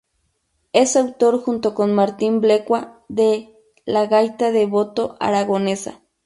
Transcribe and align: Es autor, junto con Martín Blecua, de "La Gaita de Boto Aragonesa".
Es 0.73 0.95
autor, 0.95 1.37
junto 1.39 1.75
con 1.75 1.93
Martín 1.93 2.41
Blecua, 2.41 3.03
de 3.07 3.55
"La 3.85 4.07
Gaita 4.07 4.49
de 4.51 4.65
Boto 4.65 5.15
Aragonesa". 5.19 6.01